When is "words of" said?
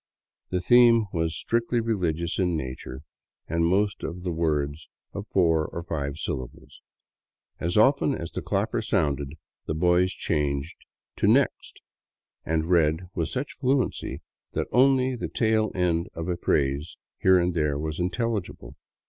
4.31-5.27